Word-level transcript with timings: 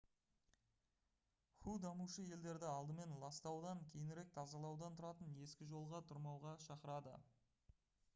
ху 1.65 1.73
дамушы 1.83 2.23
елдерді 2.37 2.67
«алдымен 2.69 3.13
ластаудан 3.25 3.83
кейінірек 3.91 4.31
тазалаудан 4.39 4.97
тұратын 5.01 5.37
ескі 5.45 5.69
жолға 5.75 6.01
тұрмауға» 6.13 6.55
шақырды 6.67 7.15